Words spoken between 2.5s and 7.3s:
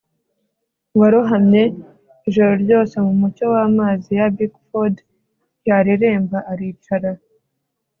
ryose mumucyo wamazi ya bickford yareremba aricara